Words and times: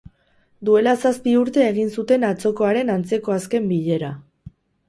Duela 0.69 0.93
zazpi 1.09 1.33
urte 1.41 1.61
egin 1.67 1.93
zuten 1.97 2.27
atzokoaren 2.31 2.93
antzeko 2.97 3.39
azken 3.39 3.73
bilera. 3.75 4.11